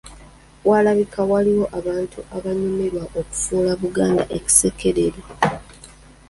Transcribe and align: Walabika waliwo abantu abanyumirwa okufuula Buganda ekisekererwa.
Walabika 0.69 1.19
waliwo 1.31 1.65
abantu 1.79 2.19
abanyumirwa 2.35 3.03
okufuula 3.19 3.71
Buganda 3.81 4.23
ekisekererwa. 4.37 5.27